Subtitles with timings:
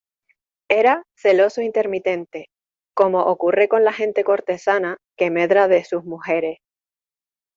[0.71, 2.49] era celoso intermitente,
[2.95, 6.57] como ocurre con la gente cortesana que medra de sus mujeres.